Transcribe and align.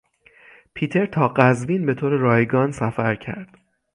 پیتر 0.73 1.05
تا 1.05 1.27
قزوین 1.27 1.85
به 1.85 1.93
طور 1.93 2.11
رایگان 2.11 2.71
سفر 2.71 3.15
کرد. 3.15 3.57